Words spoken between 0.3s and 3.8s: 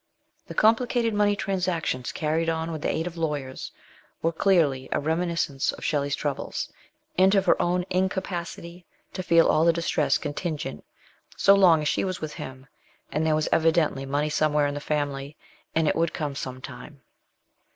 The complicated money transactions carried on with the aid of lawyers